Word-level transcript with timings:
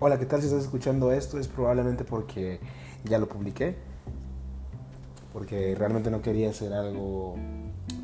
Hola, 0.00 0.16
¿qué 0.16 0.26
tal? 0.26 0.40
Si 0.40 0.46
estás 0.46 0.62
escuchando 0.62 1.10
esto 1.10 1.40
es 1.40 1.48
probablemente 1.48 2.04
porque 2.04 2.60
ya 3.02 3.18
lo 3.18 3.28
publiqué. 3.28 3.74
Porque 5.32 5.74
realmente 5.74 6.08
no 6.08 6.22
quería 6.22 6.50
hacer 6.50 6.72
algo, 6.72 7.34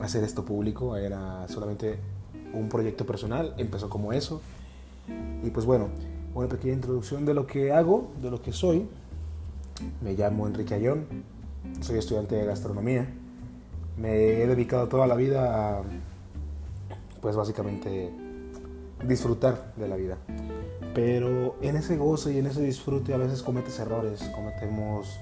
hacer 0.01 0.25
esto 0.25 0.45
público. 0.45 0.97
Era 0.97 1.47
solamente 1.47 2.01
un 2.53 2.69
proyecto 2.69 3.07
personal. 3.07 3.55
Empezó 3.59 3.89
como 3.89 4.13
eso. 4.13 4.43
Y 5.45 5.51
pues 5.51 5.67
bueno, 5.67 5.91
una 6.35 6.49
pequeña 6.49 6.75
introducción 6.75 7.25
de 7.25 7.33
lo 7.33 7.47
que 7.47 7.71
hago, 7.71 8.11
de 8.21 8.29
lo 8.29 8.43
que 8.43 8.51
soy. 8.51 8.89
Me 10.01 10.15
llamo 10.15 10.49
Enrique 10.49 10.75
Ayón. 10.75 11.07
Soy 11.81 11.99
estudiante 11.99 12.35
de 12.35 12.45
gastronomía. 12.45 13.07
Me 13.97 14.43
he 14.43 14.49
dedicado 14.49 14.89
toda 14.89 15.07
la 15.07 15.15
vida 15.15 15.79
a, 15.79 15.83
pues 17.21 17.37
básicamente, 17.37 18.11
disfrutar 19.07 19.73
de 19.77 19.89
la 19.89 19.97
vida. 19.97 20.19
Pero 20.95 21.57
en 21.61 21.77
ese 21.77 21.97
gozo 21.97 22.31
y 22.31 22.39
en 22.39 22.47
ese 22.47 22.63
disfrute 22.63 23.15
a 23.15 23.19
veces 23.19 23.43
cometes 23.43 23.79
errores, 23.79 24.23
cometemos 24.35 25.19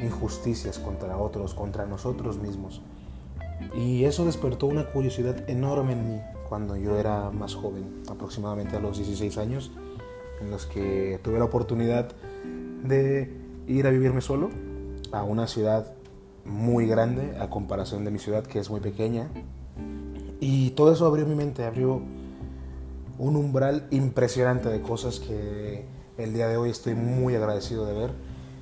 injusticias 0.00 0.78
contra 0.78 1.18
otros, 1.18 1.54
contra 1.54 1.86
nosotros 1.86 2.38
mismos. 2.38 2.82
Y 3.74 4.04
eso 4.04 4.24
despertó 4.24 4.66
una 4.66 4.86
curiosidad 4.86 5.48
enorme 5.48 5.92
en 5.92 6.08
mí 6.08 6.20
cuando 6.48 6.76
yo 6.76 6.96
era 6.96 7.30
más 7.30 7.54
joven, 7.54 8.02
aproximadamente 8.08 8.76
a 8.76 8.80
los 8.80 8.96
16 8.96 9.38
años, 9.38 9.72
en 10.40 10.50
los 10.50 10.66
que 10.66 11.18
tuve 11.22 11.38
la 11.38 11.46
oportunidad 11.46 12.12
de 12.84 13.34
ir 13.66 13.86
a 13.86 13.90
vivirme 13.90 14.20
solo 14.20 14.50
a 15.12 15.24
una 15.24 15.46
ciudad 15.46 15.92
muy 16.44 16.86
grande 16.86 17.36
a 17.40 17.50
comparación 17.50 18.04
de 18.04 18.10
mi 18.10 18.18
ciudad 18.18 18.44
que 18.44 18.58
es 18.58 18.70
muy 18.70 18.80
pequeña. 18.80 19.28
Y 20.38 20.70
todo 20.70 20.92
eso 20.92 21.06
abrió 21.06 21.26
mi 21.26 21.34
mente, 21.34 21.64
abrió 21.64 22.00
un 23.18 23.36
umbral 23.36 23.86
impresionante 23.90 24.68
de 24.68 24.80
cosas 24.80 25.20
que 25.20 25.84
el 26.18 26.32
día 26.32 26.48
de 26.48 26.56
hoy 26.56 26.70
estoy 26.70 26.94
muy 26.94 27.34
agradecido 27.34 27.86
de 27.86 27.94
ver. 27.94 28.10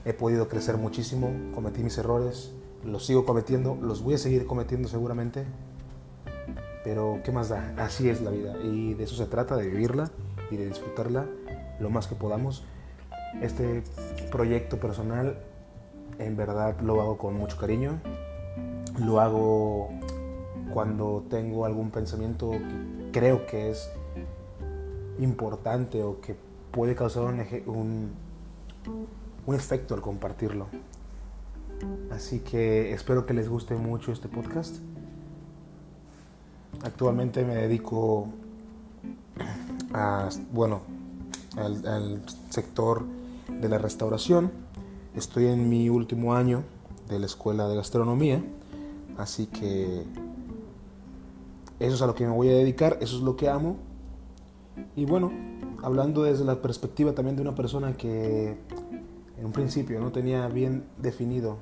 He 0.05 0.13
podido 0.13 0.49
crecer 0.49 0.77
muchísimo, 0.77 1.31
cometí 1.55 1.83
mis 1.83 1.97
errores, 1.99 2.53
los 2.85 3.07
sigo 3.07 3.25
cometiendo, 3.25 3.77
los 3.81 4.03
voy 4.03 4.15
a 4.15 4.19
seguir 4.19 4.47
cometiendo 4.47 4.89
seguramente, 4.89 5.45
pero 6.85 7.21
¿qué 7.25 7.33
más 7.33 7.49
da? 7.49 7.75
Así 7.79 8.09
es 8.09 8.21
la 8.21 8.31
vida 8.31 8.57
y 8.63 8.95
de 8.95 9.05
eso 9.05 9.17
se 9.17 9.27
trata, 9.27 9.57
de 9.57 9.67
vivirla 9.67 10.11
y 10.51 10.57
de 10.57 10.67
disfrutarla 10.67 11.27
lo 11.81 11.91
más 11.91 12.07
que 12.07 12.15
podamos. 12.15 12.65
Este 13.41 13.83
proyecto 14.31 14.79
personal 14.79 15.39
en 16.19 16.37
verdad 16.37 16.79
lo 16.81 17.01
hago 17.01 17.19
con 17.19 17.35
mucho 17.35 17.57
cariño, 17.57 18.01
lo 18.99 19.21
hago 19.21 19.89
cuando 20.73 21.25
tengo 21.31 21.65
algún 21.65 21.91
pensamiento 21.91 22.51
que 22.51 23.11
creo 23.13 23.47
que 23.47 23.71
es 23.71 23.91
importante 25.19 26.03
o 26.03 26.21
que 26.21 26.37
puede 26.71 26.95
causar 26.95 27.25
un, 27.25 28.13
un, 29.47 29.55
efecto 29.55 29.95
al 29.95 30.01
compartirlo. 30.01 30.67
Así 32.11 32.41
que 32.41 32.93
espero 32.93 33.27
que 33.27 33.35
les 33.35 33.49
guste 33.49 33.75
mucho 33.75 34.13
este 34.13 34.29
podcast. 34.29 34.77
Actualmente 36.83 37.45
me 37.45 37.55
dedico 37.55 38.29
a, 39.93 40.29
bueno, 40.53 40.83
al 41.57 42.23
sector 42.51 43.05
de 43.49 43.69
la 43.69 43.79
restauración. 43.79 44.51
Estoy 45.15 45.47
en 45.47 45.69
mi 45.69 45.89
último 45.89 46.35
año 46.35 46.65
de 47.09 47.19
la 47.19 47.27
escuela 47.27 47.69
de 47.69 47.77
gastronomía, 47.77 48.43
así 49.17 49.47
que 49.47 50.05
eso 51.79 51.95
es 51.95 52.03
a 52.03 52.07
lo 52.07 52.15
que 52.15 52.27
me 52.27 52.33
voy 52.33 52.49
a 52.49 52.53
dedicar, 52.53 52.99
eso 53.01 53.17
es 53.17 53.23
lo 53.23 53.37
que 53.37 53.49
amo 53.49 53.77
y 54.97 55.05
bueno, 55.05 55.33
hablando 55.83 56.23
desde 56.23 56.45
la 56.45 56.63
perspectiva 56.63 57.13
también 57.13 57.37
de 57.37 57.43
una 57.43 57.55
persona 57.55 57.95
que 57.95 58.57
en 59.39 59.45
un 59.45 59.53
principio 59.53 60.01
no 60.01 60.13
tenía 60.13 60.49
bien 60.49 60.85
definido 60.99 61.59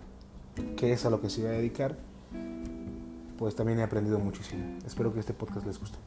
qué 0.77 0.93
es 0.93 1.05
a 1.07 1.11
lo 1.11 1.21
que 1.21 1.31
se 1.31 1.41
iba 1.41 1.51
a 1.51 1.55
dedicar, 1.55 1.97
pues 3.39 3.55
también 3.55 3.81
he 3.81 3.83
aprendido 3.83 4.19
muchísimo. 4.19 4.79
Espero 4.87 5.13
que 5.13 5.21
este 5.21 5.35
podcast 5.35 5.67
les 5.67 5.79
guste. 5.79 5.99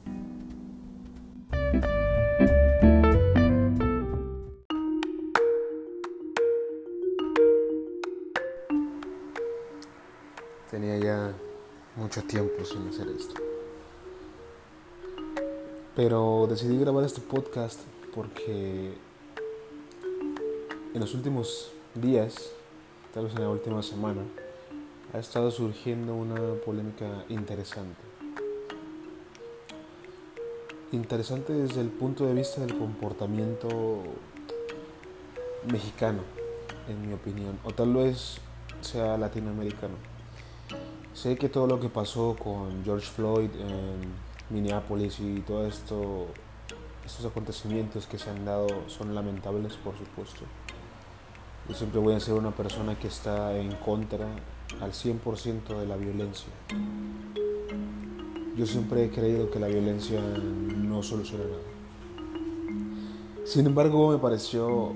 Tenía 10.71 10.97
ya 10.97 11.33
mucho 11.95 12.21
tiempo 12.23 12.65
sin 12.65 12.87
hacer 12.87 13.07
esto. 13.09 13.54
Pero 15.95 16.45
decidí 16.49 16.77
grabar 16.77 17.05
este 17.05 17.21
podcast 17.21 17.79
porque 18.13 18.93
en 20.93 20.99
los 20.99 21.13
últimos 21.13 21.71
días, 21.93 22.51
tal 23.13 23.25
vez 23.25 23.35
en 23.35 23.41
la 23.41 23.49
última 23.49 23.81
semana, 23.81 24.21
ha 25.13 25.19
estado 25.19 25.51
surgiendo 25.51 26.13
una 26.13 26.35
polémica 26.65 27.23
interesante. 27.29 28.01
Interesante 30.91 31.53
desde 31.53 31.79
el 31.79 31.89
punto 31.89 32.25
de 32.25 32.33
vista 32.33 32.59
del 32.59 32.77
comportamiento 32.77 34.03
mexicano, 35.71 36.23
en 36.89 37.07
mi 37.07 37.13
opinión, 37.13 37.57
o 37.63 37.71
tal 37.71 37.93
vez 37.93 38.39
sea 38.81 39.17
latinoamericano. 39.17 39.95
Sé 41.13 41.37
que 41.37 41.47
todo 41.47 41.67
lo 41.67 41.79
que 41.79 41.87
pasó 41.87 42.35
con 42.37 42.83
George 42.83 43.07
Floyd 43.07 43.49
en 43.53 44.34
Minneapolis 44.49 45.19
y 45.19 45.41
todo 45.41 45.65
esto, 45.65 46.27
estos 47.05 47.25
acontecimientos 47.25 48.05
que 48.07 48.17
se 48.17 48.29
han 48.29 48.45
dado 48.45 48.67
son 48.87 49.15
lamentables, 49.15 49.73
por 49.77 49.97
supuesto. 49.97 50.41
Yo 51.67 51.73
siempre 51.73 51.99
voy 51.99 52.13
a 52.13 52.19
ser 52.19 52.35
una 52.35 52.51
persona 52.51 52.97
que 52.99 53.07
está 53.07 53.57
en 53.57 53.71
contra 53.77 54.27
al 54.81 54.91
100% 54.91 55.79
de 55.79 55.87
la 55.87 55.95
violencia. 55.95 56.49
Yo 58.55 58.65
siempre 58.65 59.05
he 59.05 59.09
creído 59.09 59.49
que 59.49 59.59
la 59.59 59.67
violencia 59.67 60.21
no 60.21 61.03
soluciona 61.03 61.43
nada. 61.45 61.75
Sin 63.45 63.65
embargo, 63.65 64.11
me 64.11 64.17
pareció 64.17 64.93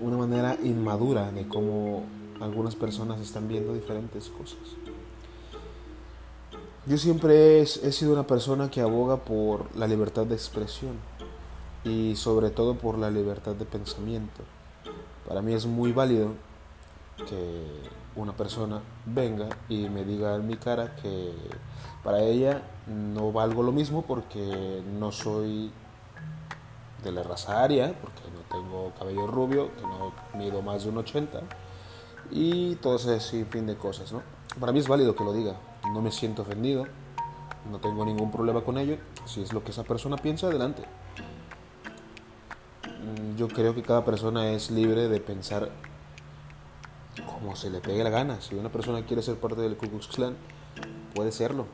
una 0.00 0.16
manera 0.16 0.56
inmadura 0.62 1.30
de 1.30 1.46
cómo 1.46 2.04
algunas 2.40 2.74
personas 2.74 3.20
están 3.20 3.48
viendo 3.48 3.74
diferentes 3.74 4.28
cosas. 4.28 4.58
Yo 6.84 6.98
siempre 6.98 7.60
he, 7.60 7.66
sido 7.66 8.12
una 8.12 8.26
persona 8.26 8.68
que 8.68 8.80
aboga 8.80 9.18
por 9.18 9.74
la 9.76 9.86
libertad 9.86 10.26
de 10.26 10.34
expresión 10.34 10.98
y 11.84 12.16
sobre 12.16 12.50
todo 12.50 12.74
por 12.74 12.98
la 12.98 13.08
libertad 13.08 13.54
de 13.54 13.64
pensamiento. 13.64 14.42
Para 15.28 15.42
mí 15.42 15.52
es 15.54 15.64
muy 15.64 15.92
válido 15.92 16.32
que 17.28 17.66
una 18.16 18.36
persona 18.36 18.82
venga 19.06 19.48
y 19.68 19.88
me 19.88 20.04
diga 20.04 20.34
en 20.34 20.48
mi 20.48 20.56
cara 20.56 20.96
que 20.96 21.32
para 22.02 22.20
ella 22.20 22.62
no 22.88 23.30
valgo 23.30 23.62
lo 23.62 23.70
mismo 23.70 24.02
porque 24.02 24.82
no 24.98 25.12
soy 25.12 25.70
de 27.04 27.12
la 27.12 27.22
raza 27.22 27.62
aria, 27.62 27.94
porque 28.00 28.22
no 28.34 28.60
tengo 28.60 28.92
cabello 28.98 29.28
rubio, 29.28 29.70
que 29.76 29.82
no 29.82 30.12
mido 30.36 30.62
más 30.62 30.82
de 30.82 30.90
un 30.90 30.98
80 30.98 31.42
y 32.32 32.74
todo 32.76 32.96
ese 32.96 33.44
fin 33.44 33.66
de 33.66 33.76
cosas, 33.76 34.12
¿no? 34.12 34.22
Para 34.58 34.72
mí 34.72 34.80
es 34.80 34.88
válido 34.88 35.14
que 35.14 35.22
lo 35.22 35.32
diga, 35.32 35.54
no 35.90 36.00
me 36.00 36.10
siento 36.10 36.42
ofendido, 36.42 36.86
no 37.70 37.78
tengo 37.78 38.04
ningún 38.04 38.30
problema 38.30 38.62
con 38.62 38.78
ello. 38.78 38.98
Si 39.24 39.42
es 39.42 39.52
lo 39.52 39.62
que 39.64 39.70
esa 39.70 39.84
persona 39.84 40.16
piensa, 40.16 40.46
adelante. 40.48 40.82
Mm, 43.02 43.36
yo 43.36 43.48
creo 43.48 43.74
que 43.74 43.82
cada 43.82 44.04
persona 44.04 44.50
es 44.50 44.70
libre 44.70 45.08
de 45.08 45.20
pensar 45.20 45.70
como 47.26 47.56
se 47.56 47.70
le 47.70 47.80
pegue 47.80 48.02
la 48.04 48.10
gana. 48.10 48.40
Si 48.40 48.54
una 48.54 48.70
persona 48.70 49.04
quiere 49.04 49.22
ser 49.22 49.36
parte 49.36 49.60
del 49.60 49.76
Ku 49.76 49.88
Klux 49.88 50.08
Klan, 50.08 50.36
puede 51.14 51.32
serlo. 51.32 51.66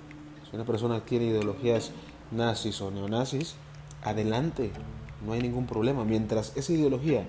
Si 0.48 0.56
una 0.56 0.64
persona 0.64 1.00
tiene 1.00 1.26
ideologías 1.26 1.93
nazis 2.31 2.81
o 2.81 2.90
neonazis, 2.90 3.54
adelante, 4.02 4.72
no 5.25 5.32
hay 5.32 5.43
ningún 5.43 5.66
problema. 5.66 6.04
Mientras 6.04 6.56
esa 6.56 6.72
ideología 6.72 7.26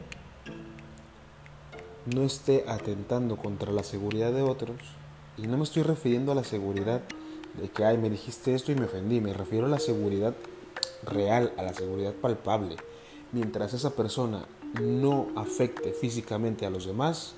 no 2.13 2.23
esté 2.23 2.65
atentando 2.67 3.37
contra 3.37 3.71
la 3.71 3.83
seguridad 3.83 4.31
de 4.31 4.41
otros, 4.41 4.77
y 5.41 5.47
no 5.47 5.57
me 5.57 5.63
estoy 5.63 5.83
refiriendo 5.83 6.31
a 6.31 6.35
la 6.35 6.43
seguridad 6.43 7.01
de 7.59 7.69
que, 7.69 7.85
ay, 7.85 7.97
me 7.97 8.09
dijiste 8.09 8.53
esto 8.53 8.71
y 8.71 8.75
me 8.75 8.85
ofendí. 8.85 9.21
Me 9.21 9.33
refiero 9.33 9.65
a 9.65 9.69
la 9.69 9.79
seguridad 9.79 10.35
real, 11.03 11.53
a 11.57 11.63
la 11.63 11.73
seguridad 11.73 12.13
palpable. 12.13 12.75
Mientras 13.31 13.73
esa 13.73 13.91
persona 13.91 14.45
no 14.81 15.27
afecte 15.35 15.93
físicamente 15.93 16.65
a 16.65 16.69
los 16.69 16.85
demás, 16.85 17.35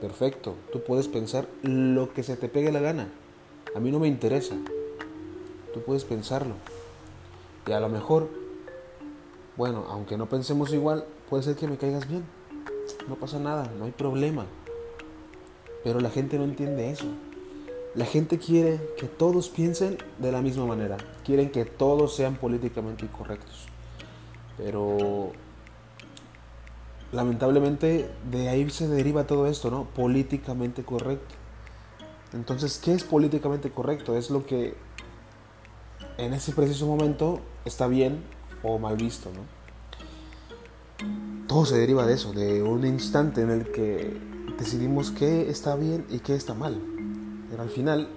perfecto. 0.00 0.54
Tú 0.72 0.82
puedes 0.82 1.08
pensar 1.08 1.48
lo 1.62 2.12
que 2.12 2.22
se 2.22 2.36
te 2.36 2.48
pegue 2.48 2.72
la 2.72 2.80
gana. 2.80 3.08
A 3.74 3.80
mí 3.80 3.90
no 3.90 3.98
me 3.98 4.08
interesa. 4.08 4.56
Tú 5.74 5.82
puedes 5.82 6.04
pensarlo. 6.04 6.54
Y 7.66 7.72
a 7.72 7.80
lo 7.80 7.88
mejor, 7.88 8.28
bueno, 9.56 9.84
aunque 9.88 10.16
no 10.16 10.28
pensemos 10.28 10.72
igual, 10.72 11.04
puede 11.28 11.42
ser 11.42 11.56
que 11.56 11.68
me 11.68 11.76
caigas 11.76 12.08
bien. 12.08 12.24
No 13.06 13.16
pasa 13.16 13.38
nada, 13.38 13.70
no 13.78 13.84
hay 13.84 13.92
problema. 13.92 14.46
Pero 15.84 16.00
la 16.00 16.10
gente 16.10 16.38
no 16.38 16.44
entiende 16.44 16.90
eso. 16.90 17.06
La 17.94 18.04
gente 18.04 18.38
quiere 18.38 18.80
que 18.96 19.06
todos 19.06 19.48
piensen 19.48 19.98
de 20.18 20.32
la 20.32 20.42
misma 20.42 20.66
manera. 20.66 20.96
Quieren 21.24 21.50
que 21.50 21.64
todos 21.64 22.14
sean 22.14 22.36
políticamente 22.36 23.04
incorrectos. 23.04 23.66
Pero 24.56 25.32
lamentablemente 27.12 28.10
de 28.30 28.48
ahí 28.48 28.68
se 28.70 28.86
deriva 28.88 29.26
todo 29.26 29.46
esto, 29.46 29.70
¿no? 29.70 29.84
Políticamente 29.84 30.84
correcto. 30.84 31.34
Entonces, 32.32 32.78
¿qué 32.78 32.92
es 32.92 33.04
políticamente 33.04 33.70
correcto? 33.70 34.16
Es 34.16 34.30
lo 34.30 34.44
que 34.44 34.74
en 36.18 36.34
ese 36.34 36.52
preciso 36.52 36.86
momento 36.86 37.40
está 37.64 37.86
bien 37.86 38.22
o 38.62 38.78
mal 38.78 38.96
visto, 38.96 39.30
¿no? 39.30 39.58
Todo 41.46 41.64
se 41.64 41.78
deriva 41.78 42.04
de 42.06 42.14
eso, 42.14 42.32
de 42.32 42.62
un 42.62 42.84
instante 42.84 43.40
en 43.40 43.50
el 43.50 43.72
que 43.72 44.37
decidimos 44.58 45.10
qué 45.10 45.48
está 45.48 45.76
bien 45.76 46.04
y 46.10 46.18
qué 46.18 46.34
está 46.34 46.54
mal. 46.54 46.80
Pero 47.50 47.62
al 47.62 47.70
final 47.70 48.08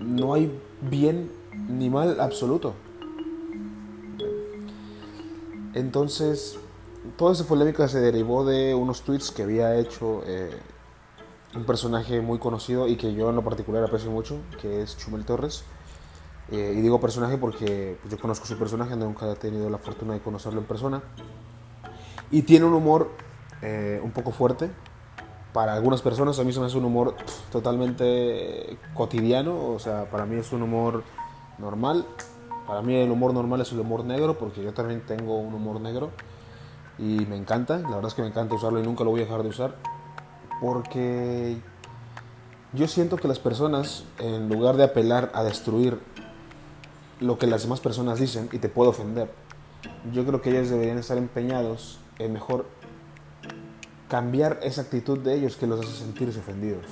no 0.00 0.34
hay 0.34 0.58
bien 0.80 1.30
ni 1.68 1.90
mal 1.90 2.20
absoluto. 2.20 2.74
Entonces, 5.74 6.58
toda 7.16 7.32
esa 7.32 7.44
polémica 7.44 7.88
se 7.88 8.00
derivó 8.00 8.44
de 8.44 8.74
unos 8.74 9.02
tweets 9.02 9.30
que 9.30 9.42
había 9.42 9.76
hecho 9.76 10.22
eh, 10.26 10.50
un 11.54 11.64
personaje 11.64 12.20
muy 12.20 12.38
conocido 12.38 12.88
y 12.88 12.96
que 12.96 13.14
yo 13.14 13.30
en 13.30 13.36
lo 13.36 13.42
particular 13.42 13.82
aprecio 13.84 14.10
mucho, 14.10 14.38
que 14.60 14.82
es 14.82 14.96
Chumel 14.96 15.24
Torres. 15.24 15.64
Eh, 16.50 16.74
y 16.76 16.80
digo 16.80 17.00
personaje 17.00 17.38
porque 17.38 17.96
yo 18.10 18.18
conozco 18.18 18.46
su 18.46 18.58
personaje, 18.58 18.96
nunca 18.96 19.30
he 19.30 19.36
tenido 19.36 19.70
la 19.70 19.78
fortuna 19.78 20.14
de 20.14 20.20
conocerlo 20.20 20.60
en 20.60 20.66
persona. 20.66 21.02
Y 22.30 22.42
tiene 22.42 22.66
un 22.66 22.74
humor 22.74 23.10
eh, 23.62 24.00
un 24.02 24.10
poco 24.10 24.32
fuerte. 24.32 24.70
Para 25.52 25.74
algunas 25.74 26.00
personas 26.00 26.38
a 26.38 26.44
mí 26.44 26.52
se 26.52 26.60
me 26.60 26.66
hace 26.66 26.78
un 26.78 26.86
humor 26.86 27.14
totalmente 27.50 28.78
cotidiano, 28.94 29.68
o 29.68 29.78
sea, 29.78 30.10
para 30.10 30.24
mí 30.24 30.36
es 30.36 30.50
un 30.52 30.62
humor 30.62 31.04
normal. 31.58 32.06
Para 32.66 32.80
mí 32.80 32.94
el 32.94 33.10
humor 33.10 33.34
normal 33.34 33.60
es 33.60 33.72
el 33.72 33.80
humor 33.80 34.04
negro, 34.04 34.38
porque 34.38 34.62
yo 34.62 34.72
también 34.72 35.04
tengo 35.04 35.38
un 35.38 35.52
humor 35.52 35.80
negro 35.80 36.10
y 36.98 37.26
me 37.26 37.36
encanta, 37.36 37.78
la 37.78 37.88
verdad 37.88 38.06
es 38.06 38.14
que 38.14 38.22
me 38.22 38.28
encanta 38.28 38.54
usarlo 38.54 38.80
y 38.80 38.82
nunca 38.82 39.04
lo 39.04 39.10
voy 39.10 39.20
a 39.20 39.24
dejar 39.24 39.42
de 39.42 39.48
usar, 39.48 39.76
porque 40.60 41.58
yo 42.72 42.88
siento 42.88 43.16
que 43.16 43.28
las 43.28 43.38
personas, 43.38 44.04
en 44.18 44.48
lugar 44.48 44.76
de 44.76 44.84
apelar 44.84 45.30
a 45.34 45.42
destruir 45.42 45.98
lo 47.20 47.38
que 47.38 47.46
las 47.46 47.62
demás 47.62 47.80
personas 47.80 48.18
dicen 48.18 48.48
y 48.52 48.58
te 48.58 48.68
puedo 48.68 48.90
ofender, 48.90 49.30
yo 50.12 50.24
creo 50.24 50.40
que 50.40 50.50
ellos 50.50 50.70
deberían 50.70 50.98
estar 50.98 51.18
empeñados 51.18 51.98
en 52.18 52.32
mejor 52.32 52.66
cambiar 54.12 54.60
esa 54.62 54.82
actitud 54.82 55.18
de 55.20 55.34
ellos 55.34 55.56
que 55.56 55.66
los 55.66 55.80
hace 55.80 56.04
sentirse 56.04 56.38
ofendidos. 56.38 56.84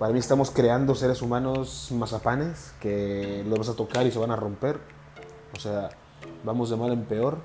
Para 0.00 0.12
mí 0.12 0.18
estamos 0.18 0.50
creando 0.50 0.96
seres 0.96 1.22
humanos 1.22 1.92
mazapanes 1.92 2.72
que 2.80 3.44
los 3.46 3.56
vas 3.56 3.68
a 3.68 3.76
tocar 3.76 4.04
y 4.04 4.10
se 4.10 4.18
van 4.18 4.32
a 4.32 4.36
romper. 4.36 4.80
O 5.56 5.60
sea, 5.60 5.90
vamos 6.42 6.70
de 6.70 6.76
mal 6.76 6.90
en 6.90 7.04
peor 7.04 7.38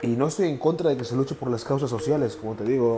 Y 0.00 0.16
no 0.16 0.28
estoy 0.28 0.48
en 0.48 0.56
contra 0.56 0.88
de 0.88 0.96
que 0.96 1.04
se 1.04 1.14
luche 1.14 1.34
por 1.34 1.50
las 1.50 1.62
causas 1.62 1.90
sociales, 1.90 2.36
como 2.36 2.54
te 2.54 2.64
digo. 2.64 2.96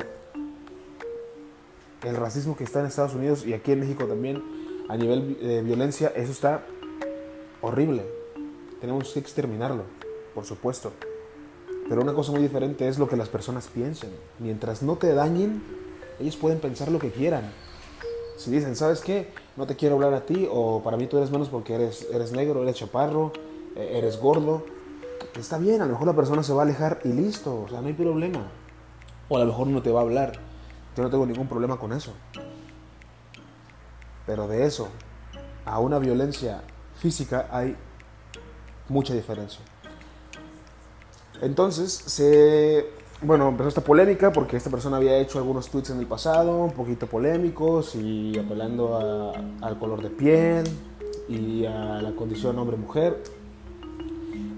El 2.04 2.14
racismo 2.14 2.56
que 2.56 2.62
está 2.62 2.78
en 2.78 2.86
Estados 2.86 3.14
Unidos 3.14 3.44
y 3.44 3.54
aquí 3.54 3.72
en 3.72 3.80
México 3.80 4.04
también, 4.04 4.40
a 4.88 4.96
nivel 4.96 5.36
de 5.40 5.62
violencia, 5.62 6.12
eso 6.14 6.30
está 6.30 6.64
horrible. 7.60 8.06
Tenemos 8.80 9.12
que 9.12 9.18
exterminarlo, 9.18 9.82
por 10.32 10.44
supuesto. 10.44 10.92
Pero 11.88 12.02
una 12.02 12.14
cosa 12.14 12.32
muy 12.32 12.42
diferente 12.42 12.88
es 12.88 12.98
lo 12.98 13.08
que 13.08 13.16
las 13.16 13.28
personas 13.28 13.68
piensen. 13.68 14.10
Mientras 14.38 14.82
no 14.82 14.96
te 14.96 15.14
dañen, 15.14 15.62
ellos 16.18 16.36
pueden 16.36 16.58
pensar 16.58 16.90
lo 16.90 16.98
que 16.98 17.10
quieran. 17.10 17.52
Si 18.36 18.50
dicen, 18.50 18.76
¿sabes 18.76 19.00
qué? 19.00 19.32
No 19.56 19.66
te 19.66 19.76
quiero 19.76 19.94
hablar 19.94 20.14
a 20.14 20.26
ti, 20.26 20.48
o 20.50 20.82
para 20.82 20.96
mí 20.96 21.06
tú 21.06 21.16
eres 21.16 21.30
menos 21.30 21.48
porque 21.48 21.74
eres, 21.74 22.06
eres 22.12 22.32
negro, 22.32 22.62
eres 22.62 22.76
chaparro, 22.76 23.32
eh, 23.76 23.92
eres 23.94 24.18
gordo, 24.18 24.64
está 25.38 25.58
bien, 25.58 25.80
a 25.80 25.86
lo 25.86 25.92
mejor 25.92 26.06
la 26.06 26.14
persona 26.14 26.42
se 26.42 26.52
va 26.52 26.62
a 26.62 26.64
alejar 26.64 27.00
y 27.04 27.08
listo, 27.08 27.62
o 27.62 27.68
sea, 27.68 27.80
no 27.80 27.86
hay 27.86 27.94
problema. 27.94 28.46
O 29.28 29.36
a 29.36 29.40
lo 29.40 29.46
mejor 29.46 29.66
no 29.68 29.82
te 29.82 29.90
va 29.90 30.00
a 30.00 30.02
hablar. 30.02 30.32
Yo 30.96 31.02
no 31.02 31.10
tengo 31.10 31.26
ningún 31.26 31.48
problema 31.48 31.78
con 31.78 31.92
eso. 31.92 32.12
Pero 34.26 34.48
de 34.48 34.66
eso 34.66 34.88
a 35.64 35.80
una 35.80 35.98
violencia 35.98 36.62
física 36.96 37.48
hay 37.50 37.76
mucha 38.88 39.14
diferencia. 39.14 39.60
Entonces, 41.42 41.92
se, 41.92 42.86
bueno, 43.22 43.48
empezó 43.48 43.68
esta 43.68 43.80
polémica 43.82 44.32
porque 44.32 44.56
esta 44.56 44.70
persona 44.70 44.96
había 44.96 45.18
hecho 45.18 45.38
algunos 45.38 45.68
tweets 45.68 45.90
en 45.90 45.98
el 45.98 46.06
pasado, 46.06 46.64
un 46.64 46.72
poquito 46.72 47.06
polémicos 47.06 47.94
y 47.94 48.38
apelando 48.38 49.32
al 49.60 49.78
color 49.78 50.02
de 50.02 50.10
piel 50.10 50.64
y 51.28 51.66
a 51.66 52.00
la 52.02 52.12
condición 52.14 52.58
hombre-mujer. 52.58 53.22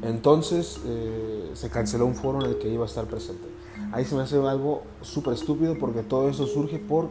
Entonces 0.02 0.80
eh, 0.86 1.50
se 1.54 1.70
canceló 1.70 2.06
un 2.06 2.14
foro 2.14 2.44
en 2.44 2.50
el 2.52 2.58
que 2.58 2.68
iba 2.68 2.84
a 2.84 2.86
estar 2.86 3.06
presente. 3.06 3.48
Ahí 3.92 4.04
se 4.04 4.14
me 4.14 4.22
hace 4.22 4.36
algo 4.36 4.82
súper 5.02 5.34
estúpido 5.34 5.76
porque 5.78 6.02
todo 6.02 6.28
eso 6.28 6.46
surge 6.46 6.78
por 6.78 7.08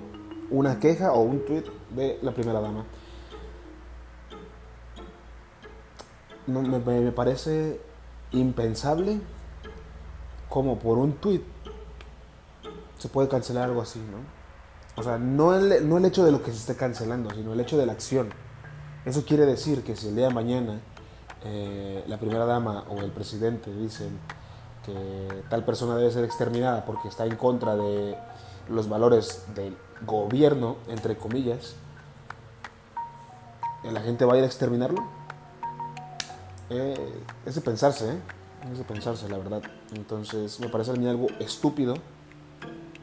una 0.50 0.80
queja 0.80 1.12
o 1.12 1.22
un 1.22 1.46
tweet 1.46 1.64
de 1.96 2.20
la 2.22 2.34
primera 2.34 2.62
dama. 2.62 2.86
No, 6.46 6.62
me, 6.62 7.12
parece 7.12 7.82
impensable 8.32 9.20
como 10.50 10.80
por 10.80 10.98
un 10.98 11.14
tweet 11.14 11.42
se 12.98 13.10
puede 13.10 13.28
cancelar 13.28 13.66
algo 13.66 13.82
así, 13.82 14.00
¿no? 14.00 14.38
O 15.00 15.04
sea, 15.04 15.18
no 15.18 15.54
el, 15.54 15.88
no 15.88 15.98
el 15.98 16.06
hecho 16.06 16.26
de 16.26 16.32
lo 16.32 16.42
que 16.42 16.52
se 16.52 16.58
esté 16.58 16.76
cancelando, 16.76 17.30
sino 17.32 17.54
el 17.54 17.60
hecho 17.60 17.78
de 17.78 17.86
la 17.86 17.94
acción. 17.94 18.30
Eso 19.06 19.24
quiere 19.26 19.46
decir 19.46 19.84
que 19.84 19.96
si 19.96 20.08
el 20.08 20.16
día 20.16 20.28
de 20.28 20.34
mañana 20.34 20.82
eh, 21.44 22.04
la 22.08 22.18
primera 22.18 22.46
dama 22.46 22.84
o 22.90 23.00
el 23.00 23.12
presidente 23.12 23.72
dicen 23.72 24.20
que 24.84 25.44
tal 25.50 25.64
persona 25.64 25.96
debe 25.96 26.12
ser 26.12 26.24
exterminada 26.24 26.84
porque 26.86 27.08
está 27.08 27.26
en 27.26 27.36
contra 27.36 27.76
de 27.76 28.18
los 28.70 28.90
valores 28.90 29.46
del 29.54 29.78
gobierno, 30.06 30.78
entre 30.88 31.16
comillas, 31.16 31.76
¿la 33.84 34.02
gente 34.02 34.26
va 34.26 34.34
a 34.34 34.38
ir 34.38 34.44
a 34.44 34.48
exterminarlo? 34.48 35.08
Eh, 36.70 37.22
es 37.46 37.56
de 37.56 37.62
pensarse, 37.62 38.14
¿eh? 38.14 38.18
Es 38.72 38.78
de 38.78 38.84
pensarse, 38.84 39.30
la 39.30 39.38
verdad. 39.38 39.62
Entonces, 39.96 40.60
me 40.60 40.68
parece 40.70 40.92
a 40.92 40.94
mí 40.96 41.08
algo 41.08 41.28
estúpido, 41.40 41.96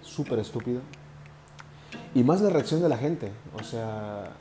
súper 0.03 0.39
estúpido. 0.39 0.81
Y 2.15 2.23
más 2.23 2.41
la 2.41 2.51
reacción 2.51 2.83
de 2.83 2.89
la 2.89 2.99
gente. 2.99 3.33
O 3.59 3.63
sea, 3.63 4.33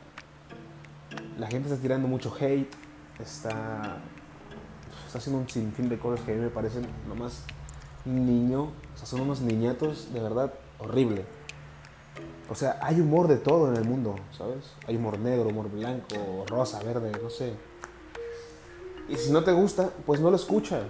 la 1.38 1.48
gente 1.48 1.70
está 1.70 1.82
tirando 1.82 2.08
mucho 2.08 2.34
hate, 2.40 2.72
está, 3.20 3.98
está 5.06 5.18
haciendo 5.18 5.42
un 5.42 5.50
sinfín 5.50 5.90
de 5.90 5.98
cosas 5.98 6.26
que 6.26 6.34
a 6.34 6.36
mí 6.36 6.42
me 6.42 6.50
parecen 6.50 6.86
nomás 7.08 7.44
niño, 8.06 8.64
o 8.64 8.98
sea, 8.98 9.06
son 9.06 9.22
unos 9.22 9.42
niñatos 9.42 10.14
de 10.14 10.20
verdad 10.20 10.54
horrible. 10.80 11.26
O 12.50 12.56
sea, 12.56 12.78
hay 12.82 13.00
humor 13.00 13.28
de 13.28 13.38
todo 13.38 13.72
en 13.72 13.78
el 13.78 13.86
mundo, 13.86 14.16
¿sabes? 14.38 14.74
Hay 14.88 14.98
humor 14.98 15.18
negro, 15.18 15.50
humor 15.50 15.72
blanco, 15.72 16.46
rosa, 16.48 16.84
verde, 16.84 17.12
no 17.22 17.30
sé. 17.30 17.54
Y 19.10 19.16
si 19.16 19.32
no 19.32 19.44
te 19.44 19.52
gusta, 19.52 19.90
pues 20.06 20.20
no 20.20 20.30
lo 20.30 20.36
escuchas, 20.36 20.86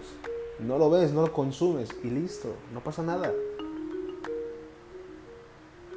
no 0.60 0.78
lo 0.78 0.90
ves, 0.90 1.12
no 1.14 1.22
lo 1.22 1.34
consumes 1.34 1.90
y 2.04 2.10
listo, 2.10 2.56
no 2.74 2.84
pasa 2.84 3.04
nada. 3.04 3.32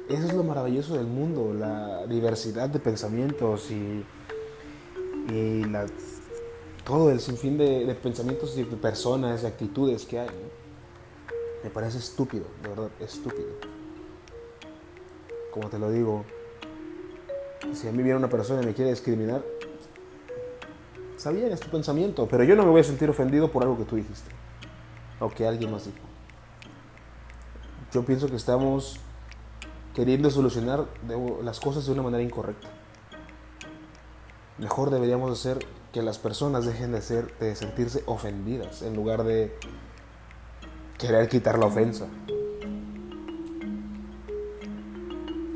Eso 0.09 0.25
es 0.25 0.33
lo 0.33 0.43
maravilloso 0.43 0.95
del 0.95 1.05
mundo, 1.05 1.53
la 1.53 2.05
diversidad 2.07 2.69
de 2.69 2.79
pensamientos 2.79 3.69
y, 3.71 4.05
y 5.33 5.65
la 5.65 5.85
todo 6.85 7.11
el 7.11 7.19
sinfín 7.19 7.57
de, 7.57 7.85
de 7.85 7.95
pensamientos 7.95 8.57
y 8.57 8.63
de 8.63 8.77
personas, 8.77 9.41
de 9.41 9.49
actitudes 9.49 10.05
que 10.05 10.19
hay. 10.19 10.29
Me 11.61 11.69
parece 11.69 11.97
estúpido, 11.97 12.45
de 12.63 12.69
verdad, 12.69 12.89
estúpido. 13.01 13.49
Como 15.51 15.69
te 15.69 15.77
lo 15.77 15.91
digo, 15.91 16.23
si 17.73 17.89
a 17.89 17.91
mí 17.91 18.01
viene 18.01 18.15
una 18.15 18.29
persona 18.29 18.63
y 18.63 18.65
me 18.65 18.73
quiere 18.73 18.91
discriminar, 18.91 19.43
está 21.17 21.31
bien, 21.31 21.51
es 21.51 21.59
tu 21.59 21.69
pensamiento, 21.69 22.25
pero 22.25 22.45
yo 22.45 22.55
no 22.55 22.63
me 22.63 22.71
voy 22.71 22.79
a 22.79 22.85
sentir 22.85 23.09
ofendido 23.09 23.51
por 23.51 23.63
algo 23.63 23.77
que 23.77 23.83
tú 23.83 23.97
dijiste 23.97 24.46
o 25.19 25.29
que 25.29 25.47
alguien 25.47 25.71
más 25.71 25.85
dijo. 25.85 25.97
Yo 27.91 28.05
pienso 28.05 28.27
que 28.27 28.35
estamos 28.35 28.99
queriendo 29.93 30.29
solucionar 30.29 30.85
las 31.43 31.59
cosas 31.59 31.85
de 31.85 31.91
una 31.91 32.03
manera 32.03 32.23
incorrecta. 32.23 32.67
Mejor 34.57 34.89
deberíamos 34.89 35.31
hacer 35.31 35.65
que 35.91 36.01
las 36.01 36.17
personas 36.19 36.65
dejen 36.65 36.91
de, 36.91 37.01
ser, 37.01 37.35
de 37.39 37.55
sentirse 37.55 38.03
ofendidas 38.05 38.81
en 38.81 38.95
lugar 38.95 39.23
de 39.23 39.57
querer 40.97 41.29
quitar 41.29 41.57
la 41.57 41.67
ofensa. 41.67 42.07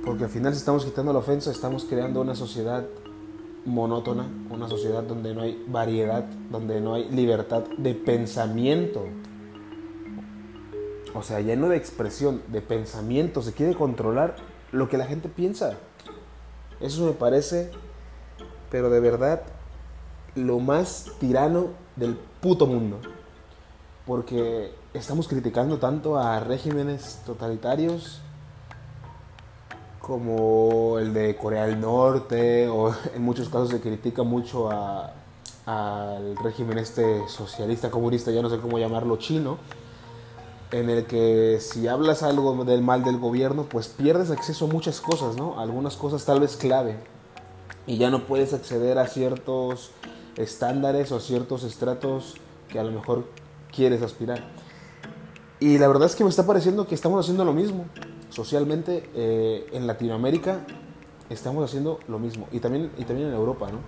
Porque 0.06 0.24
al 0.24 0.30
final 0.30 0.54
si 0.54 0.60
estamos 0.60 0.86
quitando 0.86 1.14
la 1.14 1.20
ofensa 1.20 1.52
estamos 1.52 1.86
creando 1.86 2.22
una 2.22 2.36
sociedad 2.36 2.86
monótona, 3.66 4.28
una 4.50 4.68
sociedad 4.68 5.04
donde 5.04 5.36
no 5.36 5.42
hay 5.42 5.64
variedad, 5.68 6.24
donde 6.50 6.82
no 6.82 6.96
hay 6.96 7.10
libertad 7.10 7.64
de 7.78 7.94
pensamiento. 7.94 9.06
O 11.14 11.24
sea, 11.24 11.42
lleno 11.42 11.70
de 11.70 11.78
expresión, 11.78 12.42
de 12.48 12.62
pensamiento, 12.62 13.42
se 13.42 13.54
quiere 13.54 13.76
controlar 13.76 14.36
lo 14.72 14.88
que 14.88 14.98
la 14.98 15.06
gente 15.06 15.28
piensa. 15.30 15.78
Eso 16.80 17.06
me 17.06 17.12
parece, 17.12 17.72
pero 18.70 18.90
de 18.90 19.00
verdad, 19.00 19.42
lo 20.36 20.60
más 20.60 21.12
tirano 21.20 21.68
del 21.96 22.16
puto 22.40 22.66
mundo. 22.66 23.00
Porque 24.06 24.72
estamos 24.94 25.28
criticando 25.28 25.78
tanto 25.78 26.18
a 26.18 26.40
regímenes 26.40 27.22
totalitarios 27.26 28.22
como 30.00 30.98
el 30.98 31.14
de 31.14 31.36
Corea 31.36 31.68
del 31.68 31.80
Norte, 31.80 32.68
o 32.68 32.94
en 33.16 33.22
muchos 33.22 33.50
casos 33.50 33.70
se 33.70 33.82
critica 33.82 34.24
mucho 34.24 34.70
al 35.66 36.36
régimen 36.38 36.78
este 36.80 37.28
socialista, 37.28 37.92
comunista, 37.92 38.32
ya 38.32 38.42
no 38.42 38.50
sé 38.50 38.58
cómo 38.58 38.80
llamarlo, 38.80 39.18
chino, 39.18 39.60
en 40.72 40.90
el 40.90 41.06
que 41.06 41.60
si 41.60 41.88
hablas 41.88 42.24
algo 42.24 42.64
del 42.64 42.82
mal 42.82 43.04
del 43.04 43.18
gobierno, 43.18 43.66
pues 43.66 43.88
pierdes 43.88 44.32
acceso 44.32 44.66
a 44.66 44.68
muchas 44.70 45.02
cosas, 45.02 45.36
¿no? 45.36 45.60
Algunas 45.60 45.98
cosas 45.98 46.24
tal 46.26 46.40
vez 46.40 46.56
clave, 46.56 46.98
y 47.88 47.98
ya 47.98 48.10
no 48.10 48.26
puedes 48.26 48.54
acceder 48.54 48.98
a 48.98 49.08
ciertos 49.08 49.92
estándares 50.38 51.12
o 51.12 51.20
ciertos 51.20 51.64
estratos 51.64 52.36
que 52.70 52.80
a 52.80 52.84
lo 52.84 52.92
mejor 52.92 53.26
quieres 53.74 54.02
aspirar. 54.02 54.44
Y 55.60 55.78
la 55.78 55.88
verdad 55.88 56.08
es 56.08 56.16
que 56.16 56.24
me 56.24 56.30
está 56.30 56.46
pareciendo 56.46 56.88
que 56.88 56.96
estamos 56.96 57.20
haciendo 57.24 57.46
lo 57.46 57.54
mismo. 57.54 57.86
Socialmente 58.30 59.10
eh, 59.14 59.68
en 59.74 59.88
Latinoamérica 59.88 60.66
estamos 61.30 61.64
haciendo 61.64 62.00
lo 62.08 62.18
mismo. 62.18 62.48
Y 62.52 62.60
también, 62.60 62.92
y 62.98 63.04
también 63.04 63.30
en 63.30 63.36
Europa, 63.36 63.70
¿no? 63.72 63.80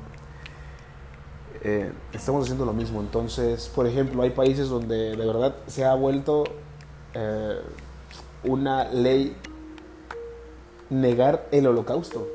Eh, 1.64 1.92
estamos 2.12 2.44
haciendo 2.44 2.66
lo 2.66 2.74
mismo. 2.74 3.00
Entonces, 3.00 3.72
por 3.74 3.88
ejemplo, 3.88 4.22
hay 4.22 4.32
países 4.32 4.68
donde 4.68 5.16
de 5.16 5.26
verdad 5.26 5.56
se 5.68 5.86
ha 5.86 5.96
vuelto 5.96 6.44
eh, 7.14 7.62
una 8.44 8.86
ley 8.86 9.36
negar 10.90 11.48
el 11.52 11.68
holocausto. 11.68 12.28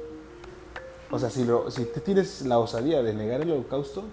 O 1.11 1.19
sea, 1.19 1.31
si, 1.31 1.45
lo, 1.45 1.71
si 1.71 1.85
te 1.85 2.01
tienes 2.01 2.43
la 2.43 2.59
osadía 2.59 3.03
de 3.03 3.15
negar 3.15 3.41
el 3.41 3.51
holocausto, 3.51 4.05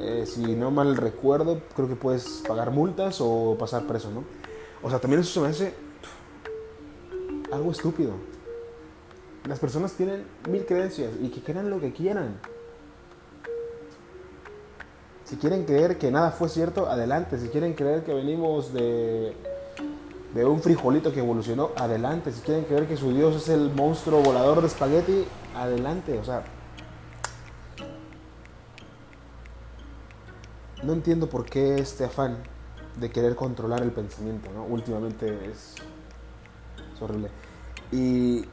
eh, 0.00 0.24
si 0.26 0.54
no 0.54 0.70
mal 0.70 0.96
recuerdo, 0.96 1.60
creo 1.74 1.88
que 1.88 1.96
puedes 1.96 2.42
pagar 2.46 2.70
multas 2.70 3.18
o 3.20 3.56
pasar 3.58 3.86
preso, 3.86 4.10
¿no? 4.10 4.24
O 4.82 4.90
sea, 4.90 4.98
también 5.00 5.20
eso 5.20 5.32
se 5.32 5.40
me 5.40 5.48
hace 5.48 5.74
algo 7.52 7.70
estúpido. 7.70 8.12
Las 9.48 9.58
personas 9.58 9.92
tienen 9.92 10.24
mil 10.48 10.64
creencias 10.66 11.12
y 11.20 11.28
que 11.28 11.40
crean 11.40 11.70
lo 11.70 11.80
que 11.80 11.92
quieran. 11.92 12.38
Si 15.26 15.36
quieren 15.36 15.64
creer 15.64 15.98
que 15.98 16.10
nada 16.10 16.30
fue 16.30 16.48
cierto, 16.48 16.88
adelante. 16.88 17.38
Si 17.38 17.48
quieren 17.48 17.74
creer 17.74 18.02
que 18.04 18.14
venimos 18.14 18.72
de 18.72 19.36
de 20.36 20.44
un 20.44 20.60
frijolito 20.60 21.12
que 21.12 21.20
evolucionó, 21.20 21.70
adelante. 21.76 22.30
Si 22.30 22.42
quieren 22.42 22.64
creer 22.64 22.86
que 22.86 22.96
su 22.98 23.10
Dios 23.10 23.34
es 23.36 23.48
el 23.48 23.70
monstruo 23.70 24.22
volador 24.22 24.60
de 24.60 24.66
espagueti, 24.66 25.24
adelante. 25.56 26.18
O 26.18 26.24
sea, 26.24 26.44
no 30.82 30.92
entiendo 30.92 31.28
por 31.28 31.46
qué 31.46 31.76
este 31.76 32.04
afán 32.04 32.36
de 33.00 33.10
querer 33.10 33.34
controlar 33.34 33.82
el 33.82 33.92
pensamiento, 33.92 34.50
¿no? 34.52 34.64
Últimamente 34.64 35.50
es, 35.50 35.74
es 36.94 37.02
horrible. 37.02 37.30
Y 37.90 38.44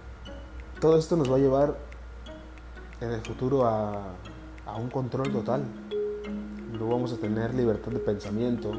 todo 0.80 0.98
esto 0.98 1.18
nos 1.18 1.30
va 1.30 1.36
a 1.36 1.40
llevar 1.40 1.78
en 3.02 3.12
el 3.12 3.22
futuro 3.22 3.66
a, 3.66 4.14
a 4.66 4.76
un 4.78 4.90
control 4.90 5.34
total. 5.34 5.66
No 6.80 6.88
vamos 6.88 7.14
a 7.14 7.18
tener 7.18 7.54
libertad 7.54 7.92
de 7.92 8.00
pensamiento, 8.00 8.72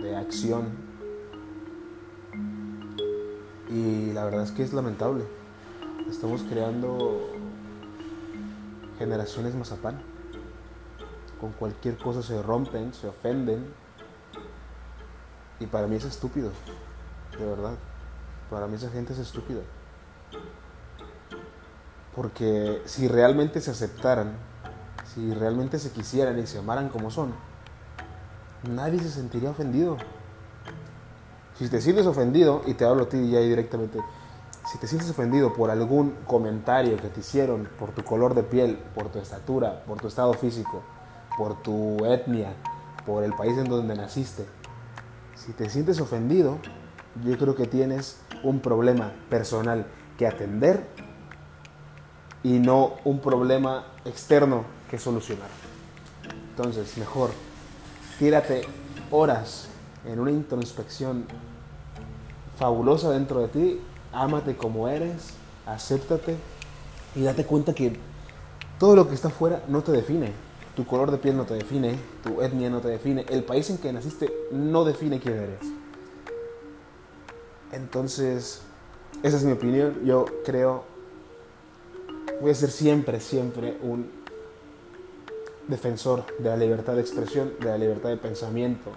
de 0.00 0.16
acción. 0.16 0.68
Y 3.68 4.12
la 4.12 4.24
verdad 4.24 4.44
es 4.44 4.52
que 4.52 4.62
es 4.62 4.72
lamentable. 4.72 5.24
Estamos 6.08 6.42
creando 6.42 7.32
generaciones 8.96 9.56
mazapán. 9.56 10.00
Con 11.40 11.50
cualquier 11.50 11.96
cosa 11.96 12.22
se 12.22 12.40
rompen, 12.40 12.94
se 12.94 13.08
ofenden. 13.08 13.66
Y 15.58 15.66
para 15.66 15.88
mí 15.88 15.96
es 15.96 16.04
estúpido. 16.04 16.52
De 17.36 17.44
verdad. 17.44 17.74
Para 18.50 18.68
mí 18.68 18.76
esa 18.76 18.90
gente 18.90 19.14
es 19.14 19.18
estúpida. 19.18 19.62
Porque 22.14 22.82
si 22.84 23.08
realmente 23.08 23.60
se 23.60 23.72
aceptaran, 23.72 24.51
si 25.14 25.34
realmente 25.34 25.78
se 25.78 25.90
quisieran 25.90 26.38
y 26.38 26.46
se 26.46 26.58
amaran 26.58 26.88
como 26.88 27.10
son, 27.10 27.34
nadie 28.70 29.00
se 29.00 29.10
sentiría 29.10 29.50
ofendido. 29.50 29.96
Si 31.58 31.68
te 31.68 31.80
sientes 31.80 32.06
ofendido, 32.06 32.62
y 32.66 32.74
te 32.74 32.84
hablo 32.84 33.04
a 33.04 33.08
ti 33.08 33.30
ya 33.30 33.40
directamente, 33.40 33.98
si 34.70 34.78
te 34.78 34.86
sientes 34.86 35.10
ofendido 35.10 35.52
por 35.52 35.70
algún 35.70 36.16
comentario 36.26 36.96
que 36.96 37.08
te 37.08 37.20
hicieron, 37.20 37.68
por 37.78 37.90
tu 37.90 38.02
color 38.04 38.34
de 38.34 38.42
piel, 38.42 38.78
por 38.94 39.08
tu 39.10 39.18
estatura, 39.18 39.84
por 39.84 40.00
tu 40.00 40.08
estado 40.08 40.32
físico, 40.34 40.82
por 41.36 41.62
tu 41.62 42.04
etnia, 42.04 42.54
por 43.04 43.24
el 43.24 43.34
país 43.34 43.58
en 43.58 43.68
donde 43.68 43.94
naciste, 43.94 44.46
si 45.34 45.52
te 45.52 45.68
sientes 45.68 46.00
ofendido, 46.00 46.58
yo 47.24 47.36
creo 47.36 47.54
que 47.56 47.66
tienes 47.66 48.20
un 48.42 48.60
problema 48.60 49.12
personal 49.28 49.86
que 50.16 50.26
atender 50.26 50.86
y 52.42 52.58
no 52.58 52.94
un 53.04 53.20
problema 53.20 53.86
externo 54.04 54.64
solucionar. 54.98 55.48
Entonces, 56.50 56.96
mejor 56.98 57.30
tírate 58.18 58.62
horas 59.10 59.68
en 60.06 60.18
una 60.20 60.30
introspección 60.30 61.24
fabulosa 62.58 63.10
dentro 63.10 63.40
de 63.40 63.48
ti, 63.48 63.80
ámate 64.12 64.56
como 64.56 64.88
eres, 64.88 65.30
acéptate 65.66 66.36
y 67.14 67.22
date 67.22 67.44
cuenta 67.44 67.74
que 67.74 67.96
todo 68.78 68.96
lo 68.96 69.08
que 69.08 69.14
está 69.14 69.28
afuera 69.28 69.62
no 69.68 69.82
te 69.82 69.92
define. 69.92 70.32
Tu 70.76 70.86
color 70.86 71.10
de 71.10 71.18
piel 71.18 71.36
no 71.36 71.44
te 71.44 71.54
define, 71.54 71.98
tu 72.22 72.40
etnia 72.40 72.70
no 72.70 72.80
te 72.80 72.88
define, 72.88 73.26
el 73.28 73.44
país 73.44 73.68
en 73.68 73.78
que 73.78 73.92
naciste 73.92 74.32
no 74.52 74.84
define 74.84 75.20
quién 75.20 75.34
eres. 75.34 75.60
Entonces, 77.72 78.62
esa 79.22 79.36
es 79.36 79.44
mi 79.44 79.52
opinión. 79.52 80.04
Yo 80.04 80.24
creo, 80.44 80.84
voy 82.40 82.50
a 82.50 82.54
ser 82.54 82.70
siempre, 82.70 83.20
siempre 83.20 83.76
un 83.82 84.21
defensor 85.68 86.24
de 86.38 86.48
la 86.48 86.56
libertad 86.56 86.94
de 86.94 87.00
expresión, 87.00 87.52
de 87.60 87.66
la 87.66 87.78
libertad 87.78 88.08
de 88.08 88.16
pensamiento, 88.16 88.90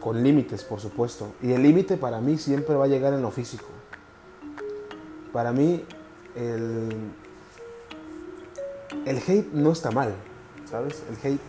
con 0.00 0.22
límites, 0.22 0.64
por 0.64 0.80
supuesto. 0.80 1.32
Y 1.42 1.52
el 1.52 1.62
límite 1.62 1.96
para 1.96 2.20
mí 2.20 2.36
siempre 2.38 2.74
va 2.74 2.84
a 2.84 2.88
llegar 2.88 3.12
en 3.12 3.22
lo 3.22 3.30
físico. 3.30 3.66
Para 5.32 5.52
mí, 5.52 5.84
el, 6.34 6.88
el 9.06 9.16
hate 9.18 9.52
no 9.52 9.72
está 9.72 9.90
mal, 9.90 10.14
¿sabes? 10.68 11.02
El 11.08 11.16
hate 11.16 11.40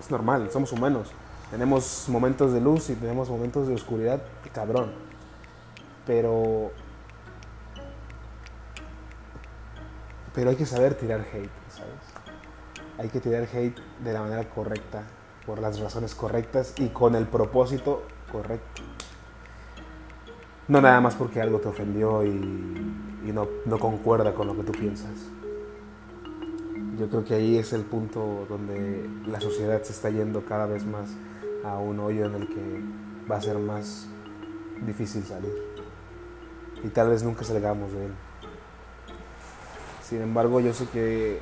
es 0.00 0.10
normal, 0.10 0.50
somos 0.52 0.72
humanos. 0.72 1.10
Tenemos 1.50 2.06
momentos 2.08 2.52
de 2.52 2.60
luz 2.60 2.90
y 2.90 2.94
tenemos 2.94 3.30
momentos 3.30 3.68
de 3.68 3.74
oscuridad, 3.74 4.22
cabrón. 4.52 4.92
Pero. 6.06 6.70
Pero 10.34 10.50
hay 10.50 10.56
que 10.56 10.66
saber 10.66 10.94
tirar 10.94 11.20
hate, 11.20 11.50
¿sabes? 11.68 12.07
Hay 12.98 13.08
que 13.08 13.20
tirar 13.20 13.44
hate 13.44 13.78
de 14.04 14.12
la 14.12 14.20
manera 14.20 14.48
correcta, 14.50 15.04
por 15.46 15.60
las 15.60 15.78
razones 15.80 16.14
correctas 16.14 16.74
y 16.78 16.88
con 16.88 17.14
el 17.14 17.26
propósito 17.26 18.02
correcto. 18.30 18.82
No 20.66 20.82
nada 20.82 21.00
más 21.00 21.14
porque 21.14 21.40
algo 21.40 21.58
te 21.58 21.68
ofendió 21.68 22.22
y, 22.22 23.32
no, 23.32 23.48
no, 23.64 23.78
concuerda 23.78 24.34
con 24.34 24.46
lo 24.48 24.56
que 24.56 24.64
tú 24.64 24.72
piensas. 24.72 25.14
Yo 26.98 27.08
creo 27.08 27.24
que 27.24 27.34
ahí 27.34 27.56
es 27.56 27.72
el 27.72 27.84
punto 27.84 28.44
donde 28.48 29.08
la 29.26 29.40
sociedad 29.40 29.82
se 29.82 29.92
está 29.92 30.10
yendo 30.10 30.44
cada 30.44 30.66
vez 30.66 30.84
más 30.84 31.08
a 31.64 31.78
un 31.78 32.00
hoyo 32.00 32.26
en 32.26 32.34
el 32.34 32.48
que 32.48 32.82
va 33.30 33.36
a 33.36 33.40
ser 33.40 33.58
más 33.58 34.08
difícil 34.84 35.24
salir. 35.24 35.54
Y 36.84 36.88
tal 36.88 37.08
vez 37.08 37.22
nunca 37.22 37.44
salgamos 37.44 37.92
de 37.92 38.06
él. 38.06 38.12
Sin 40.02 40.20
embargo, 40.20 40.60
yo 40.60 40.74
sé 40.74 40.86
que 40.88 41.40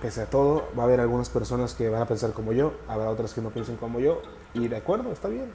pese 0.00 0.22
a 0.22 0.26
todo, 0.26 0.68
va 0.78 0.82
a 0.82 0.86
haber 0.86 1.00
algunas 1.00 1.28
personas 1.28 1.74
que 1.74 1.88
van 1.88 2.02
a 2.02 2.06
pensar 2.06 2.32
como 2.32 2.52
yo, 2.52 2.74
habrá 2.88 3.10
otras 3.10 3.34
que 3.34 3.40
no 3.40 3.50
piensen 3.50 3.76
como 3.76 4.00
yo, 4.00 4.22
y 4.54 4.68
de 4.68 4.76
acuerdo, 4.76 5.12
está 5.12 5.28
bien. 5.28 5.50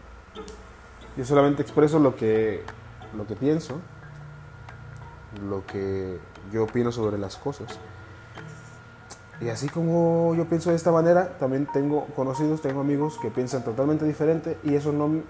Yo 1.17 1.25
solamente 1.25 1.61
expreso 1.61 1.99
lo 1.99 2.15
que, 2.15 2.63
lo 3.15 3.25
que 3.25 3.35
pienso, 3.35 3.79
lo 5.47 5.65
que 5.65 6.19
yo 6.51 6.63
opino 6.63 6.91
sobre 6.91 7.17
las 7.17 7.37
cosas. 7.37 7.79
Y 9.41 9.49
así 9.49 9.67
como 9.67 10.33
yo 10.35 10.45
pienso 10.45 10.69
de 10.69 10.77
esta 10.77 10.91
manera, 10.91 11.37
también 11.37 11.67
tengo 11.71 12.05
conocidos, 12.15 12.61
tengo 12.61 12.81
amigos 12.81 13.17
que 13.21 13.29
piensan 13.29 13.63
totalmente 13.63 14.05
diferente 14.05 14.57
y 14.63 14.75
eso 14.75 14.93
no, 14.93 15.23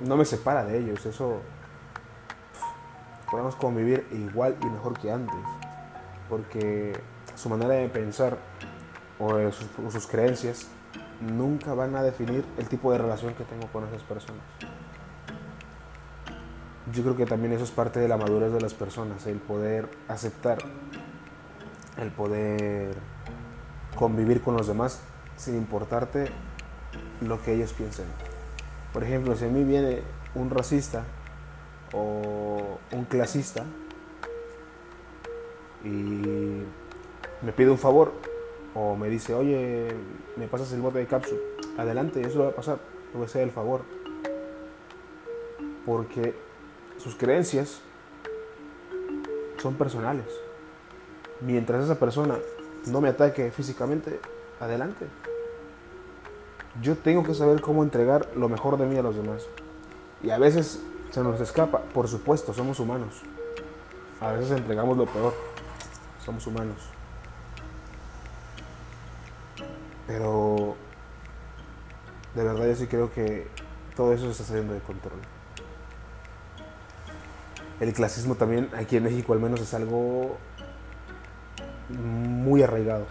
no 0.00 0.16
me 0.16 0.24
separa 0.24 0.64
de 0.64 0.78
ellos, 0.78 1.06
eso 1.06 1.36
podemos 3.30 3.54
convivir 3.54 4.06
igual 4.10 4.56
y 4.62 4.66
mejor 4.66 4.98
que 4.98 5.12
antes, 5.12 5.36
porque 6.28 6.92
su 7.42 7.48
manera 7.48 7.74
de 7.74 7.88
pensar 7.88 8.38
o 9.18 9.30
sus, 9.50 9.92
sus 9.92 10.06
creencias 10.06 10.68
nunca 11.20 11.74
van 11.74 11.96
a 11.96 12.02
definir 12.02 12.44
el 12.56 12.68
tipo 12.68 12.92
de 12.92 12.98
relación 12.98 13.34
que 13.34 13.44
tengo 13.44 13.66
con 13.68 13.86
esas 13.86 14.02
personas. 14.02 14.42
Yo 16.92 17.02
creo 17.02 17.16
que 17.16 17.26
también 17.26 17.52
eso 17.52 17.64
es 17.64 17.70
parte 17.70 18.00
de 18.00 18.08
la 18.08 18.16
madurez 18.16 18.52
de 18.52 18.60
las 18.60 18.74
personas, 18.74 19.26
el 19.26 19.38
poder 19.38 19.88
aceptar 20.08 20.58
el 21.98 22.10
poder 22.10 22.94
convivir 23.96 24.40
con 24.40 24.56
los 24.56 24.66
demás 24.66 25.00
sin 25.36 25.56
importarte 25.56 26.28
lo 27.20 27.42
que 27.42 27.54
ellos 27.54 27.72
piensen. 27.72 28.06
Por 28.92 29.04
ejemplo, 29.04 29.36
si 29.36 29.44
a 29.44 29.48
mí 29.48 29.64
viene 29.64 30.02
un 30.34 30.50
racista 30.50 31.04
o 31.92 32.78
un 32.92 33.04
clasista 33.04 33.64
y 35.84 36.62
me 37.42 37.52
pide 37.52 37.70
un 37.70 37.78
favor 37.78 38.12
o 38.74 38.96
me 38.96 39.08
dice, 39.08 39.34
oye, 39.34 39.88
me 40.36 40.46
pasas 40.46 40.72
el 40.72 40.80
bote 40.80 40.98
de 40.98 41.06
cápsula, 41.06 41.40
adelante, 41.76 42.22
eso 42.22 42.40
va 42.40 42.48
a 42.48 42.52
pasar, 42.52 42.78
le 43.10 43.14
voy 43.14 43.22
a 43.22 43.26
hacer 43.26 43.42
el 43.42 43.50
favor. 43.50 43.82
Porque 45.84 46.34
sus 46.98 47.16
creencias 47.16 47.80
son 49.60 49.74
personales. 49.74 50.26
Mientras 51.40 51.84
esa 51.84 51.98
persona 51.98 52.38
no 52.86 53.00
me 53.00 53.08
ataque 53.08 53.50
físicamente, 53.50 54.20
adelante. 54.60 55.06
Yo 56.80 56.96
tengo 56.96 57.22
que 57.24 57.34
saber 57.34 57.60
cómo 57.60 57.82
entregar 57.82 58.30
lo 58.36 58.48
mejor 58.48 58.78
de 58.78 58.86
mí 58.86 58.96
a 58.96 59.02
los 59.02 59.16
demás. 59.16 59.46
Y 60.22 60.30
a 60.30 60.38
veces 60.38 60.80
se 61.10 61.22
nos 61.22 61.40
escapa, 61.40 61.80
por 61.92 62.08
supuesto, 62.08 62.54
somos 62.54 62.80
humanos. 62.80 63.22
A 64.20 64.32
veces 64.32 64.52
entregamos 64.52 64.96
lo 64.96 65.06
peor, 65.06 65.34
somos 66.24 66.46
humanos. 66.46 66.76
Pero 70.06 70.76
de 72.34 72.44
verdad 72.44 72.66
yo 72.66 72.74
sí 72.74 72.86
creo 72.86 73.12
que 73.12 73.46
todo 73.96 74.12
eso 74.12 74.24
se 74.26 74.32
está 74.32 74.44
saliendo 74.44 74.74
de 74.74 74.80
control. 74.80 75.18
El 77.80 77.92
clasismo 77.92 78.36
también 78.36 78.68
aquí 78.76 78.96
en 78.96 79.04
México 79.04 79.32
al 79.32 79.40
menos 79.40 79.60
es 79.60 79.74
algo 79.74 80.36
muy 81.88 82.62
arraigado, 82.62 83.06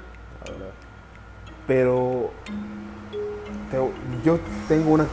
la 0.45 0.51
verdad. 0.51 0.71
Pero 1.67 2.31
yo 4.23 4.39
tengo 4.67 4.91
una, 4.91 5.05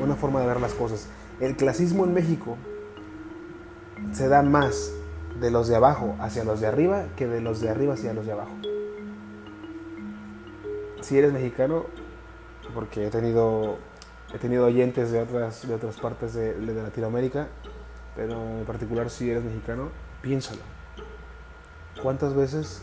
una, 0.00 0.16
forma 0.16 0.40
de 0.40 0.46
ver 0.46 0.60
las 0.60 0.74
cosas. 0.74 1.08
El 1.40 1.56
clasismo 1.56 2.04
en 2.04 2.14
México 2.14 2.56
se 4.12 4.28
da 4.28 4.42
más 4.42 4.92
de 5.40 5.50
los 5.50 5.68
de 5.68 5.76
abajo 5.76 6.16
hacia 6.20 6.44
los 6.44 6.60
de 6.60 6.66
arriba 6.66 7.04
que 7.16 7.26
de 7.26 7.40
los 7.40 7.60
de 7.60 7.70
arriba 7.70 7.94
hacia 7.94 8.12
los 8.12 8.26
de 8.26 8.32
abajo. 8.32 8.52
Si 11.02 11.18
eres 11.18 11.32
mexicano, 11.32 11.86
porque 12.74 13.06
he 13.06 13.10
tenido, 13.10 13.78
he 14.32 14.38
tenido 14.38 14.66
oyentes 14.66 15.12
de 15.12 15.20
otras, 15.20 15.66
de 15.66 15.74
otras 15.74 15.98
partes 16.00 16.34
de, 16.34 16.56
Latinoamérica, 16.58 17.48
pero 18.16 18.34
en 18.58 18.64
particular 18.64 19.10
si 19.10 19.30
eres 19.30 19.44
mexicano, 19.44 19.90
piénsalo. 20.22 20.62
¿Cuántas 22.02 22.34
veces 22.34 22.82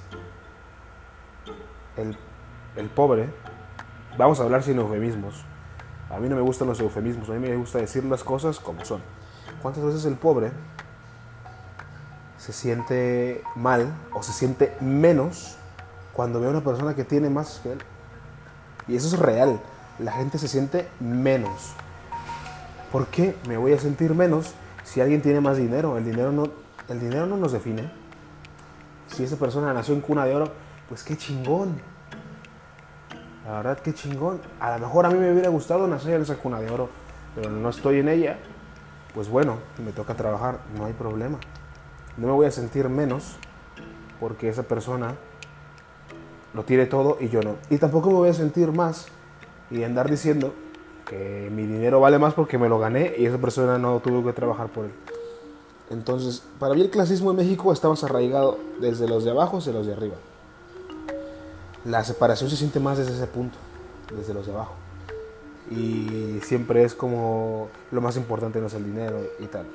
el, 1.97 2.15
el 2.75 2.89
pobre 2.89 3.29
Vamos 4.19 4.39
a 4.41 4.43
hablar 4.43 4.63
sin 4.63 4.77
eufemismos. 4.77 5.45
A 6.09 6.19
mí 6.19 6.27
no 6.27 6.35
me 6.35 6.41
gustan 6.41 6.67
los 6.67 6.77
eufemismos, 6.81 7.29
a 7.29 7.33
mí 7.33 7.39
me 7.39 7.55
gusta 7.55 7.77
decir 7.77 8.03
las 8.03 8.21
cosas 8.21 8.59
como 8.59 8.83
son. 8.83 9.01
¿Cuántas 9.61 9.81
veces 9.81 10.03
el 10.03 10.15
pobre 10.15 10.51
se 12.38 12.51
siente 12.51 13.43
mal 13.55 13.93
o 14.13 14.21
se 14.21 14.33
siente 14.33 14.75
menos 14.81 15.57
cuando 16.11 16.41
ve 16.41 16.47
a 16.47 16.49
una 16.49 16.61
persona 16.61 16.95
que 16.95 17.05
tiene 17.05 17.29
más 17.29 17.61
que 17.63 17.71
él? 17.71 17.79
Y 18.89 18.96
eso 18.96 19.08
es 19.08 19.19
real. 19.19 19.60
La 20.00 20.12
gente 20.12 20.38
se 20.39 20.48
siente 20.48 20.88
menos. 21.00 21.74
¿Por 22.91 23.08
qué 23.08 23.36
me 23.48 23.55
voy 23.55 23.74
a 23.74 23.79
sentir 23.79 24.15
menos 24.15 24.53
si 24.84 25.00
alguien 25.00 25.22
tiene 25.22 25.39
más 25.41 25.58
dinero? 25.58 25.98
El 25.98 26.05
dinero 26.05 26.31
no, 26.31 26.50
el 26.89 27.00
dinero 27.00 27.27
no 27.27 27.38
nos 27.38 27.51
define. 27.51 27.91
Si 29.08 29.24
esa 29.24 29.36
persona 29.36 29.74
nació 29.74 29.94
en 29.94 30.01
cuna 30.01 30.25
de 30.25 30.35
oro, 30.35 30.51
pues 30.87 31.03
qué 31.03 31.16
chingón. 31.16 31.79
La 33.46 33.57
verdad, 33.57 33.79
qué 33.79 33.94
chingón. 33.94 34.42
A 34.59 34.77
lo 34.77 34.87
mejor 34.87 35.05
a 35.05 35.09
mí 35.09 35.20
me 35.20 35.31
hubiera 35.31 35.50
gustado 35.50 35.87
nacer 35.87 36.16
en 36.16 36.24
esa 36.24 36.35
cuna 36.35 36.59
de 36.59 36.72
oro, 36.72 36.90
pero 37.35 37.51
no 37.51 37.70
estoy 37.70 38.00
en 38.00 38.09
ella. 38.09 38.40
Pues 39.13 39.29
bueno, 39.29 39.57
me 39.83 39.92
toca 39.92 40.16
trabajar, 40.16 40.59
no 40.75 40.85
hay 40.85 40.94
problema. 40.94 41.37
No 42.18 42.27
me 42.27 42.33
voy 42.33 42.48
a 42.48 42.51
sentir 42.51 42.90
menos 42.90 43.37
porque 44.20 44.50
esa 44.50 44.63
persona 44.63 45.16
lo 46.53 46.64
tiene 46.64 46.85
todo 46.85 47.18
y 47.20 47.29
yo 47.29 47.42
no. 47.42 47.55
Y 47.70 47.77
tampoco 47.77 48.09
me 48.09 48.16
voy 48.16 48.29
a 48.29 48.33
sentir 48.33 48.72
más 48.72 49.07
y 49.72 49.83
andar 49.83 50.09
diciendo 50.09 50.53
que 51.07 51.50
mi 51.51 51.66
dinero 51.66 52.00
vale 52.00 52.20
más 52.20 52.33
porque 52.33 52.57
me 52.57 52.70
lo 52.70 52.79
gané 52.79 53.14
y 53.18 53.25
esa 53.25 53.38
persona 53.38 53.77
no 53.77 54.00
tuvo 54.00 54.24
que 54.24 54.33
trabajar 54.33 54.68
por 54.68 54.85
él. 54.85 54.92
Entonces, 55.90 56.44
para 56.59 56.75
mí 56.75 56.81
el 56.81 56.90
clasismo 56.90 57.31
en 57.31 57.38
México 57.38 57.74
está 57.74 57.90
más 57.90 58.03
arraigado 58.03 58.59
desde 58.79 59.07
los 59.07 59.24
de 59.24 59.31
abajo 59.31 59.57
hacia 59.57 59.74
los 59.74 59.88
de 59.88 59.94
arriba 59.94 60.16
la 61.85 62.03
separación 62.03 62.50
se 62.50 62.57
siente 62.57 62.79
más 62.79 62.98
desde 62.98 63.14
ese 63.14 63.27
punto, 63.27 63.57
desde 64.16 64.33
los 64.33 64.46
de 64.46 64.53
abajo. 64.53 64.74
Y 65.72 66.40
siempre 66.44 66.83
es 66.83 66.96
como 66.96 67.70
lo 67.92 68.01
más 68.01 68.18
importante 68.18 68.59
no 68.59 68.68
es 68.68 68.74
el 68.74 68.85
dinero 68.85 69.20
y 69.40 69.46
tal. 69.46 69.66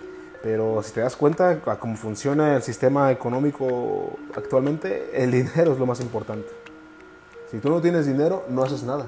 Pero 0.42 0.82
si 0.82 0.92
te 0.92 1.00
das 1.00 1.16
cuenta 1.16 1.60
a 1.66 1.76
cómo 1.78 1.96
funciona 1.96 2.56
el 2.56 2.62
sistema 2.62 3.10
económico 3.10 4.18
actualmente, 4.36 5.22
el 5.22 5.30
dinero 5.30 5.72
es 5.72 5.78
lo 5.78 5.86
más 5.86 6.00
importante. 6.00 6.48
Si 7.54 7.60
tú 7.60 7.70
no 7.70 7.80
tienes 7.80 8.04
dinero, 8.04 8.44
no 8.48 8.64
haces 8.64 8.82
nada. 8.82 9.06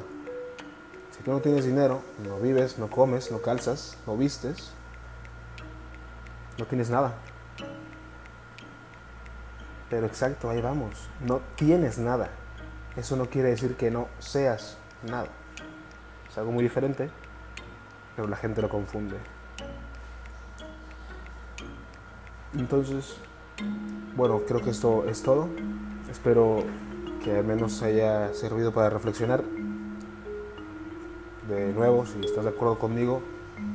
Si 1.11 1.23
tú 1.25 1.33
no 1.33 1.41
tienes 1.41 1.65
dinero, 1.65 2.01
no 2.25 2.39
vives, 2.39 2.79
no 2.79 2.89
comes, 2.89 3.33
no 3.33 3.43
calzas, 3.43 3.99
no 4.07 4.17
vistes, 4.17 4.71
no 6.57 6.65
tienes 6.67 6.89
nada. 6.89 7.17
Pero 9.91 10.07
exacto, 10.07 10.49
ahí 10.49 10.63
vamos. 10.63 11.09
No 11.21 11.41
tienes 11.57 11.99
nada 11.99 12.31
eso 12.97 13.15
no 13.17 13.27
quiere 13.27 13.51
decir 13.51 13.77
que 13.77 13.91
no 13.91 14.09
seas 14.19 14.79
nada. 15.07 15.29
Es 16.31 16.39
algo 16.39 16.51
muy 16.51 16.63
diferente, 16.63 17.11
pero 18.15 18.27
la 18.27 18.37
gente 18.37 18.63
lo 18.63 18.71
confunde. 18.71 19.17
Entonces, 22.55 23.19
bueno, 24.17 24.41
creo 24.47 24.63
que 24.63 24.71
esto 24.71 25.05
es 25.09 25.23
todo. 25.23 25.51
Espero 26.11 26.65
que 27.27 27.37
al 27.37 27.45
menos 27.45 27.83
haya 27.83 28.33
servido 28.35 28.73
para 28.73 28.89
reflexionar. 28.89 29.43
De 31.49 31.73
nuevo, 31.73 32.07
si 32.07 32.25
estás 32.25 32.45
de 32.45 32.51
acuerdo 32.51 32.79
conmigo, 32.79 33.21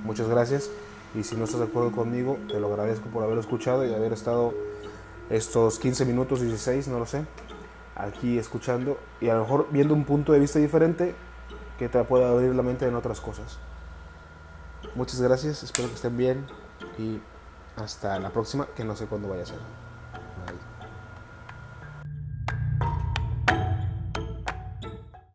muchas 0.05 0.29
gracias. 0.29 0.69
Y 1.13 1.23
si 1.23 1.35
no 1.35 1.43
estás 1.43 1.59
de 1.59 1.65
acuerdo 1.65 1.91
conmigo, 1.91 2.37
te 2.47 2.61
lo 2.61 2.67
agradezco 2.67 3.09
por 3.09 3.25
haber 3.25 3.37
escuchado 3.37 3.85
y 3.85 3.93
haber 3.93 4.13
estado 4.13 4.53
estos 5.29 5.79
15 5.79 6.05
minutos, 6.05 6.39
16, 6.39 6.87
no 6.87 6.99
lo 6.99 7.05
sé, 7.05 7.25
aquí 7.97 8.37
escuchando 8.37 8.97
y 9.19 9.27
a 9.27 9.33
lo 9.33 9.41
mejor 9.41 9.67
viendo 9.69 9.93
un 9.93 10.05
punto 10.05 10.31
de 10.31 10.39
vista 10.39 10.59
diferente 10.59 11.13
que 11.77 11.89
te 11.89 12.01
pueda 12.05 12.29
abrir 12.29 12.55
la 12.55 12.63
mente 12.63 12.87
en 12.87 12.95
otras 12.95 13.19
cosas. 13.19 13.59
Muchas 14.95 15.19
gracias, 15.19 15.61
espero 15.63 15.89
que 15.89 15.95
estén 15.95 16.15
bien 16.15 16.45
y 16.97 17.19
hasta 17.75 18.17
la 18.17 18.29
próxima, 18.29 18.67
que 18.67 18.85
no 18.85 18.95
sé 18.95 19.07
cuándo 19.07 19.27
vaya 19.27 19.43
a 19.43 19.47
ser. 19.47 19.90